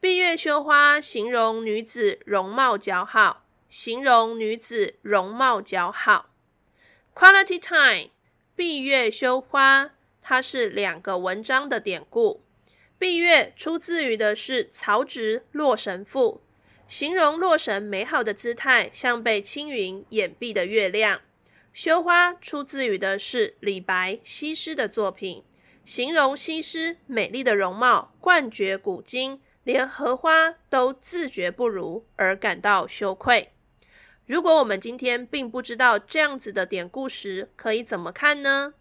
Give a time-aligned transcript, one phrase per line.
[0.00, 3.44] 闭月羞花，形容女子容貌姣好。
[3.68, 6.30] 形容女子容貌姣好。
[7.14, 8.10] Quality time，
[8.56, 9.90] 闭月羞花。
[10.22, 12.42] 它是两个文章的典故。
[12.98, 16.40] 闭月出自于的是曹植《洛神赋》，
[16.90, 21.20] 形容洛神美好的姿态，像被轻云掩蔽的月亮。
[21.74, 25.44] 羞花出自于的是李白西施的作品，
[25.84, 33.50] 形容西施美丽的容貌冠绝古今，连荷花都自觉不如而感到羞愧。
[34.26, 38.74] 如果我们今天并不知道这样子的典故时，可以怎么看呢？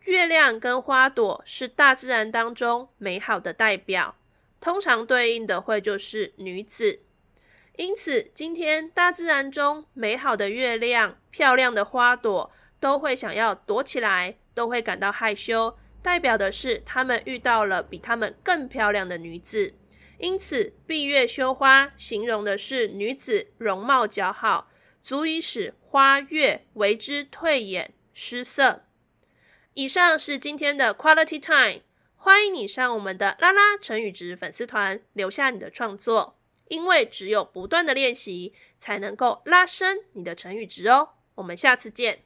[0.00, 4.16] 月亮跟花朵是大自然当中美好的代表，
[4.60, 7.00] 通常对应的会就是女子。
[7.76, 19.72] 因此，今天大自然中美好的月亮、漂亮的花朵，都会想要躲起来，都会感到害羞，代表的是他们遇到了比他们更漂亮的女子。
[20.22, 24.70] 因此，闭月羞花形容的是女子容貌姣好，
[25.02, 28.84] 足以使花月为之退眼失色。
[29.74, 31.82] 以上是今天的 Quality Time，
[32.14, 41.14] 欢迎你上我们的拉拉成语值粉丝团留下你的创作，因为只有不断的练习，才能够拉伸你的成语值哦。
[41.34, 42.22] 我们下次见。